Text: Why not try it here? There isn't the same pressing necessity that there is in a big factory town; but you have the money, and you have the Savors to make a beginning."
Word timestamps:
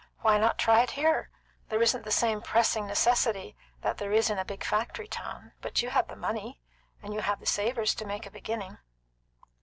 Why 0.21 0.39
not 0.39 0.57
try 0.57 0.81
it 0.81 0.89
here? 0.97 1.29
There 1.69 1.79
isn't 1.79 2.03
the 2.05 2.09
same 2.09 2.41
pressing 2.41 2.87
necessity 2.87 3.55
that 3.81 3.99
there 3.99 4.11
is 4.11 4.31
in 4.31 4.39
a 4.39 4.43
big 4.43 4.63
factory 4.63 5.07
town; 5.07 5.51
but 5.61 5.83
you 5.83 5.91
have 5.91 6.07
the 6.07 6.15
money, 6.15 6.59
and 7.03 7.13
you 7.13 7.21
have 7.21 7.39
the 7.39 7.45
Savors 7.45 7.93
to 7.93 8.05
make 8.07 8.25
a 8.25 8.31
beginning." 8.31 8.79